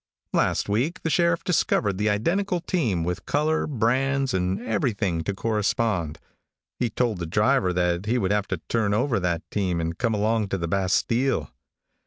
[0.33, 6.17] Last week the sheriff discovered the identical team with color, brands and everything to correspond.
[6.79, 10.15] He told the driver that he would have to turn over that team and come
[10.15, 11.51] along to the bastile.